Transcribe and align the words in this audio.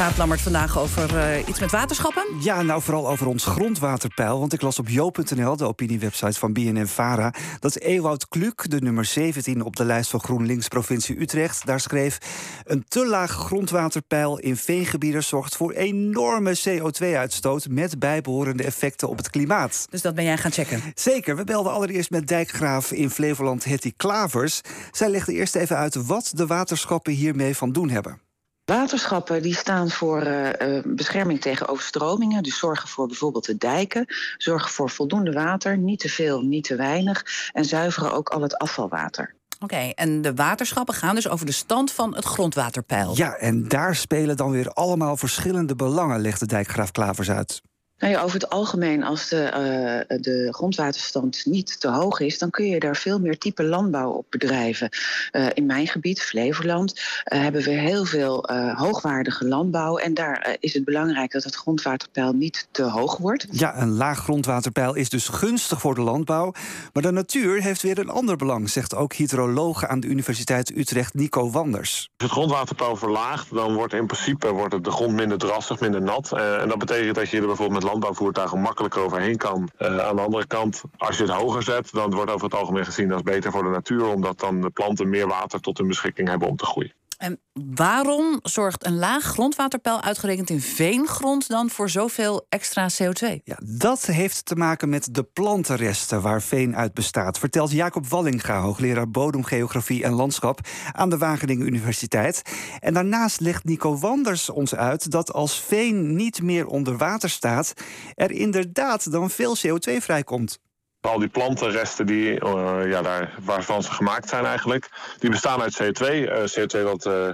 Gaat 0.00 0.16
Lammert 0.16 0.40
vandaag 0.40 0.78
over 0.78 1.16
uh, 1.16 1.48
iets 1.48 1.60
met 1.60 1.70
waterschappen? 1.70 2.24
Ja, 2.40 2.62
nou 2.62 2.82
vooral 2.82 3.08
over 3.08 3.26
ons 3.26 3.44
grondwaterpeil. 3.44 4.38
Want 4.40 4.52
ik 4.52 4.62
las 4.62 4.78
op 4.78 4.88
jo.nl, 4.88 5.56
de 5.56 5.64
opiniewebsite 5.64 6.38
van 6.38 6.52
BNN-Vara... 6.52 7.34
dat 7.58 7.76
Ewout 7.76 8.28
Kluk, 8.28 8.70
de 8.70 8.80
nummer 8.80 9.04
17 9.04 9.64
op 9.64 9.76
de 9.76 9.84
lijst 9.84 10.10
van 10.10 10.20
GroenLinks 10.20 10.68
provincie 10.68 11.20
Utrecht... 11.20 11.66
daar 11.66 11.80
schreef... 11.80 12.18
een 12.64 12.84
te 12.88 13.06
laag 13.06 13.30
grondwaterpeil 13.30 14.38
in 14.38 14.56
veengebieden 14.56 15.24
zorgt 15.24 15.56
voor 15.56 15.72
enorme 15.72 16.58
CO2-uitstoot... 16.68 17.68
met 17.68 17.98
bijbehorende 17.98 18.62
effecten 18.62 19.08
op 19.08 19.16
het 19.16 19.30
klimaat. 19.30 19.86
Dus 19.90 20.02
dat 20.02 20.14
ben 20.14 20.24
jij 20.24 20.38
gaan 20.38 20.52
checken? 20.52 20.82
Zeker. 20.94 21.36
We 21.36 21.44
belden 21.44 21.72
allereerst 21.72 22.10
met 22.10 22.28
dijkgraaf 22.28 22.92
in 22.92 23.10
Flevoland 23.10 23.64
Hetty 23.64 23.92
Klavers. 23.96 24.60
Zij 24.90 25.08
legde 25.08 25.32
eerst 25.32 25.54
even 25.54 25.76
uit 25.76 26.06
wat 26.06 26.30
de 26.34 26.46
waterschappen 26.46 27.12
hiermee 27.12 27.56
van 27.56 27.72
doen 27.72 27.88
hebben. 27.88 28.29
Waterschappen 28.70 29.42
die 29.42 29.54
staan 29.54 29.90
voor 29.90 30.26
uh, 30.26 30.48
bescherming 30.84 31.40
tegen 31.40 31.68
overstromingen. 31.68 32.42
Dus 32.42 32.58
zorgen 32.58 32.88
voor 32.88 33.06
bijvoorbeeld 33.06 33.44
de 33.44 33.56
dijken. 33.56 34.04
Zorgen 34.36 34.70
voor 34.70 34.90
voldoende 34.90 35.32
water, 35.32 35.78
niet 35.78 35.98
te 35.98 36.08
veel, 36.08 36.40
niet 36.42 36.64
te 36.64 36.76
weinig. 36.76 37.24
En 37.52 37.64
zuiveren 37.64 38.12
ook 38.12 38.28
al 38.28 38.42
het 38.42 38.58
afvalwater. 38.58 39.34
Oké, 39.58 39.90
en 39.94 40.22
de 40.22 40.34
waterschappen 40.34 40.94
gaan 40.94 41.14
dus 41.14 41.28
over 41.28 41.46
de 41.46 41.52
stand 41.52 41.92
van 41.92 42.14
het 42.14 42.24
grondwaterpeil. 42.24 43.16
Ja, 43.16 43.34
en 43.34 43.68
daar 43.68 43.96
spelen 43.96 44.36
dan 44.36 44.50
weer 44.50 44.68
allemaal 44.68 45.16
verschillende 45.16 45.76
belangen, 45.76 46.20
legt 46.20 46.40
de 46.40 46.46
dijkgraaf 46.46 46.90
Klavers 46.90 47.30
uit. 47.30 47.62
Nou 48.00 48.12
ja, 48.12 48.22
over 48.22 48.40
het 48.40 48.50
algemeen, 48.50 49.04
als 49.04 49.28
de, 49.28 50.04
uh, 50.10 50.18
de 50.20 50.48
grondwaterstand 50.50 51.42
niet 51.44 51.80
te 51.80 51.88
hoog 51.88 52.20
is, 52.20 52.38
dan 52.38 52.50
kun 52.50 52.66
je 52.66 52.80
daar 52.80 52.96
veel 52.96 53.18
meer 53.18 53.38
type 53.38 53.62
landbouw 53.62 54.10
op 54.10 54.26
bedrijven. 54.28 54.88
Uh, 55.32 55.46
in 55.54 55.66
mijn 55.66 55.86
gebied, 55.86 56.22
Flevoland, 56.22 56.94
uh, 56.98 57.40
hebben 57.40 57.62
we 57.62 57.70
heel 57.70 58.04
veel 58.04 58.48
hoogwaardige 58.76 59.48
landbouw. 59.48 59.96
En 59.96 60.14
daar 60.14 60.56
is 60.60 60.74
het 60.74 60.84
belangrijk 60.84 61.32
dat 61.32 61.44
het 61.44 61.54
grondwaterpeil 61.54 62.32
niet 62.32 62.68
te 62.70 62.82
hoog 62.82 63.16
wordt. 63.16 63.46
Ja, 63.50 63.80
een 63.80 63.90
laag 63.90 64.18
grondwaterpeil 64.18 64.94
is 64.94 65.08
dus 65.08 65.28
gunstig 65.28 65.80
voor 65.80 65.94
de 65.94 66.00
landbouw. 66.00 66.52
Maar 66.92 67.02
de 67.02 67.10
natuur 67.10 67.62
heeft 67.62 67.82
weer 67.82 67.98
een 67.98 68.08
ander 68.08 68.36
belang, 68.36 68.70
zegt 68.70 68.94
ook 68.94 69.12
hydroloog 69.12 69.86
aan 69.86 70.00
de 70.00 70.06
Universiteit 70.06 70.76
Utrecht 70.76 71.14
Nico 71.14 71.50
Wanders. 71.50 72.08
Als 72.16 72.28
het 72.28 72.30
grondwaterpeil 72.30 72.96
verlaagt, 72.96 73.54
dan 73.54 73.74
wordt 73.74 73.92
in 73.92 74.06
principe 74.06 74.52
wordt 74.52 74.74
het 74.74 74.84
de 74.84 74.90
grond 74.90 75.12
minder 75.12 75.38
drassig, 75.38 75.80
minder 75.80 76.02
nat. 76.02 76.32
en 76.32 76.68
dat 76.68 76.78
betekent 76.78 77.14
dat 77.14 77.30
je 77.30 77.40
er 77.40 77.46
bijvoorbeeld 77.46 77.82
met 77.82 77.89
landbouwvoertuigen 77.90 78.60
makkelijk 78.60 78.96
overheen 78.96 79.36
kan. 79.36 79.68
Uh, 79.78 79.98
aan 79.98 80.16
de 80.16 80.22
andere 80.22 80.46
kant, 80.46 80.82
als 80.96 81.16
je 81.16 81.22
het 81.22 81.32
hoger 81.32 81.62
zet, 81.62 81.92
dan 81.92 82.14
wordt 82.14 82.30
over 82.30 82.44
het 82.44 82.54
algemeen 82.54 82.84
gezien 82.84 83.12
als 83.12 83.22
beter 83.22 83.50
voor 83.50 83.62
de 83.62 83.68
natuur, 83.68 84.06
omdat 84.06 84.38
dan 84.38 84.60
de 84.60 84.70
planten 84.70 85.08
meer 85.08 85.26
water 85.26 85.60
tot 85.60 85.78
hun 85.78 85.88
beschikking 85.88 86.28
hebben 86.28 86.48
om 86.48 86.56
te 86.56 86.66
groeien. 86.66 86.94
En 87.20 87.40
waarom 87.74 88.38
zorgt 88.42 88.86
een 88.86 88.98
laag 88.98 89.24
grondwaterpeil 89.24 90.02
uitgerekend 90.02 90.50
in 90.50 90.60
veengrond 90.60 91.48
dan 91.48 91.70
voor 91.70 91.90
zoveel 91.90 92.46
extra 92.48 92.88
CO2? 93.02 93.42
Ja, 93.44 93.58
dat 93.64 94.06
heeft 94.06 94.44
te 94.44 94.54
maken 94.54 94.88
met 94.88 95.14
de 95.14 95.22
plantenresten 95.22 96.22
waar 96.22 96.42
veen 96.42 96.76
uit 96.76 96.94
bestaat, 96.94 97.38
vertelt 97.38 97.70
Jacob 97.70 98.06
Wallinga, 98.06 98.60
hoogleraar 98.60 99.10
bodemgeografie 99.10 100.04
en 100.04 100.12
landschap 100.12 100.60
aan 100.92 101.10
de 101.10 101.18
Wageningen 101.18 101.66
Universiteit. 101.66 102.42
En 102.78 102.94
daarnaast 102.94 103.40
legt 103.40 103.64
Nico 103.64 103.98
Wanders 103.98 104.50
ons 104.50 104.74
uit 104.74 105.10
dat 105.10 105.32
als 105.32 105.60
veen 105.60 106.14
niet 106.16 106.42
meer 106.42 106.66
onder 106.66 106.96
water 106.96 107.30
staat, 107.30 107.72
er 108.14 108.30
inderdaad 108.30 109.12
dan 109.12 109.30
veel 109.30 109.56
CO2 109.56 109.96
vrijkomt. 109.96 110.58
Al 111.00 111.18
die 111.18 111.28
plantenresten 111.28 112.06
die, 112.06 112.44
uh, 112.44 112.80
ja, 112.86 113.02
daar, 113.02 113.34
waarvan 113.44 113.82
ze 113.82 113.92
gemaakt 113.92 114.28
zijn 114.28 114.44
eigenlijk, 114.44 114.88
die 115.18 115.30
bestaan 115.30 115.60
uit 115.60 115.82
CO2. 115.82 116.06
Uh, 116.06 116.36
CO2 116.36 116.84
dat 116.84 117.06
uh, 117.06 117.28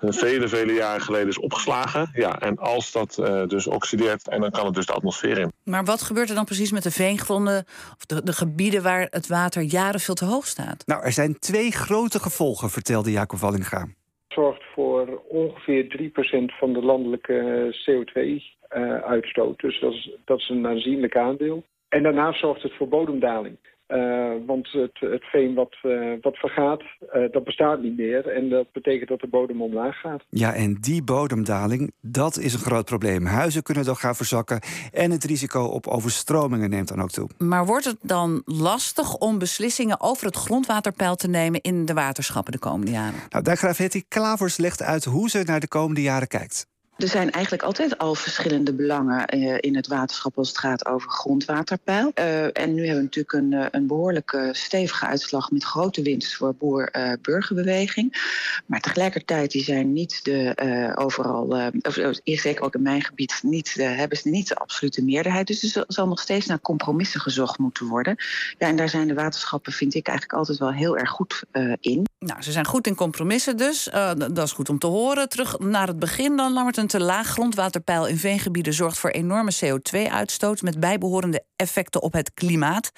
vele, 0.00 0.48
vele 0.48 0.72
jaren 0.72 1.00
geleden 1.00 1.28
is 1.28 1.38
opgeslagen. 1.38 2.10
Ja, 2.12 2.38
en 2.40 2.58
als 2.58 2.92
dat 2.92 3.14
dus 3.48 3.66
oxideert, 3.66 4.28
en 4.28 4.40
dan 4.40 4.50
kan 4.50 4.66
het 4.66 4.74
dus 4.74 4.86
de 4.86 4.92
atmosfeer 4.92 5.38
in. 5.38 5.52
Maar 5.64 5.84
wat 5.84 6.02
gebeurt 6.02 6.28
er 6.28 6.34
dan 6.34 6.44
precies 6.44 6.72
met 6.72 6.82
de 6.82 6.90
veengronden 6.90 7.64
of 7.96 8.06
de, 8.06 8.22
de 8.22 8.32
gebieden 8.32 8.82
waar 8.82 9.06
het 9.10 9.26
water 9.26 9.62
jaren 9.62 10.00
veel 10.00 10.14
te 10.14 10.24
hoog 10.24 10.46
staat? 10.46 10.86
Nou, 10.86 11.02
er 11.02 11.12
zijn 11.12 11.38
twee 11.38 11.70
grote 11.70 12.20
gevolgen, 12.20 12.70
vertelde 12.70 13.10
Jacob 13.10 13.38
Wallinga. 13.38 13.80
Het 13.80 13.88
zorgt 14.28 14.62
voor 14.74 15.22
ongeveer 15.28 16.10
3% 16.52 16.58
van 16.58 16.72
de 16.72 16.82
landelijke 16.82 17.76
CO2-uitstoot. 17.84 19.60
dus 19.60 19.80
dat 19.80 19.92
is, 19.92 20.10
dat 20.24 20.38
is 20.38 20.48
een 20.48 20.66
aanzienlijk 20.66 21.16
aandeel. 21.16 21.64
En 21.88 22.02
daarnaast 22.02 22.40
zorgt 22.40 22.62
het 22.62 22.76
voor 22.76 22.88
bodemdaling. 22.88 23.56
Uh, 23.88 24.32
want 24.46 24.72
het, 24.72 24.98
het 25.00 25.24
veen 25.24 25.54
wat, 25.54 25.76
uh, 25.82 26.12
wat 26.20 26.36
vergaat, 26.36 26.82
uh, 26.82 27.32
dat 27.32 27.44
bestaat 27.44 27.82
niet 27.82 27.96
meer. 27.96 28.26
En 28.26 28.48
dat 28.48 28.72
betekent 28.72 29.08
dat 29.08 29.20
de 29.20 29.26
bodem 29.26 29.62
omlaag 29.62 30.00
gaat. 30.00 30.24
Ja, 30.28 30.54
en 30.54 30.74
die 30.80 31.02
bodemdaling, 31.02 31.92
dat 32.00 32.38
is 32.38 32.54
een 32.54 32.60
groot 32.60 32.84
probleem. 32.84 33.24
Huizen 33.24 33.62
kunnen 33.62 33.84
dan 33.84 33.96
gaan 33.96 34.14
verzakken. 34.14 34.60
En 34.92 35.10
het 35.10 35.24
risico 35.24 35.64
op 35.64 35.86
overstromingen 35.86 36.70
neemt 36.70 36.88
dan 36.88 37.02
ook 37.02 37.10
toe. 37.10 37.28
Maar 37.38 37.66
wordt 37.66 37.84
het 37.84 37.98
dan 38.02 38.42
lastig 38.44 39.14
om 39.14 39.38
beslissingen 39.38 40.00
over 40.00 40.26
het 40.26 40.36
grondwaterpeil 40.36 41.16
te 41.16 41.28
nemen 41.28 41.60
in 41.60 41.84
de 41.84 41.94
waterschappen 41.94 42.52
de 42.52 42.58
komende 42.58 42.92
jaren? 42.92 43.20
Nou, 43.28 43.44
daar 43.44 43.56
graaf 43.56 43.78
Hetty 43.78 44.02
Klavers 44.08 44.56
legt 44.56 44.82
uit 44.82 45.04
hoe 45.04 45.28
ze 45.28 45.42
naar 45.46 45.60
de 45.60 45.68
komende 45.68 46.02
jaren 46.02 46.28
kijkt. 46.28 46.66
Er 46.98 47.08
zijn 47.08 47.30
eigenlijk 47.30 47.62
altijd 47.62 47.98
al 47.98 48.14
verschillende 48.14 48.72
belangen 48.72 49.36
uh, 49.36 49.56
in 49.60 49.76
het 49.76 49.86
waterschap 49.86 50.38
als 50.38 50.48
het 50.48 50.58
gaat 50.58 50.86
over 50.86 51.10
grondwaterpeil. 51.10 52.12
Uh, 52.14 52.44
en 52.44 52.74
nu 52.74 52.80
hebben 52.86 52.96
we 52.96 53.02
natuurlijk 53.02 53.32
een, 53.32 53.52
uh, 53.52 53.66
een 53.70 53.86
behoorlijke 53.86 54.48
stevige 54.52 55.06
uitslag 55.06 55.50
met 55.50 55.64
grote 55.64 56.02
winst 56.02 56.36
voor 56.36 56.54
boer-burgerbeweging. 56.54 58.26
maar 58.66 58.80
tegelijkertijd 58.80 59.50
die 59.50 59.62
zijn 59.62 59.92
niet 59.92 60.24
de 60.24 60.92
overal, 60.94 61.70
of 61.82 61.96
eerst 61.96 62.42
zeker 62.42 62.64
ook 62.64 62.74
in 62.74 62.82
mijn 62.82 63.02
gebied, 63.02 63.40
niet, 63.42 63.74
hebben 63.74 64.18
ze 64.18 64.28
niet 64.28 64.48
de 64.48 64.56
absolute 64.56 65.04
meerderheid. 65.04 65.46
Dus 65.46 65.76
er 65.76 65.84
zal 65.86 66.08
nog 66.08 66.20
steeds 66.20 66.46
naar 66.46 66.60
compromissen 66.60 67.20
gezocht 67.20 67.58
moeten 67.58 67.86
worden. 67.86 68.16
Ja, 68.58 68.66
en 68.66 68.76
daar 68.76 68.88
zijn 68.88 69.08
de 69.08 69.14
waterschappen, 69.14 69.72
vind 69.72 69.94
ik, 69.94 70.08
eigenlijk 70.08 70.38
altijd 70.38 70.58
wel 70.58 70.72
heel 70.72 70.98
erg 70.98 71.10
goed 71.10 71.42
in. 71.80 72.06
Nou, 72.18 72.42
ze 72.42 72.52
zijn 72.52 72.66
goed 72.66 72.86
in 72.86 72.94
compromissen 72.94 73.56
dus. 73.56 73.88
dat 74.16 74.38
is 74.38 74.52
goed 74.52 74.68
om 74.68 74.78
te 74.78 74.86
horen. 74.86 75.28
Terug 75.28 75.58
naar 75.58 75.86
het 75.86 75.98
begin 75.98 76.36
dan, 76.36 76.52
Lammert 76.52 76.87
te 76.88 77.00
laag 77.00 77.28
grondwaterpeil 77.28 78.06
in 78.06 78.18
veengebieden 78.18 78.72
zorgt 78.72 78.98
voor 78.98 79.10
enorme 79.10 79.52
CO2-uitstoot 79.64 80.62
met 80.62 80.80
bijbehorende 80.80 81.44
effecten 81.56 82.02
op 82.02 82.12
het 82.12 82.30
klimaat. 82.34 82.90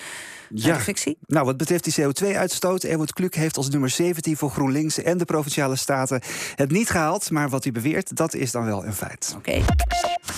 Ja, 0.55 0.81
fictie? 0.81 1.19
Nou, 1.27 1.47
wat 1.47 1.57
betreft 1.57 1.85
die 1.85 1.95
CO2-uitstoot, 2.01 2.83
Erwin 2.83 3.07
Kluk 3.07 3.35
heeft 3.35 3.57
als 3.57 3.69
nummer 3.69 3.91
17 3.91 4.37
voor 4.37 4.51
GroenLinks 4.51 5.03
en 5.03 5.19
de 5.19 5.25
provinciale 5.25 5.77
staten 5.77 6.23
het 6.55 6.71
niet 6.71 6.91
gehaald. 6.91 7.31
Maar 7.31 7.49
wat 7.49 7.63
hij 7.63 7.73
beweert, 7.73 8.17
dat 8.17 8.35
is 8.35 8.51
dan 8.51 8.65
wel 8.65 8.85
een 8.85 8.95
feit. 8.95 9.35
Oké. 9.37 9.63